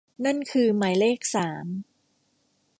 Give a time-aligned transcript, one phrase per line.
[0.25, 1.65] นั่นคือหมายเลขสาม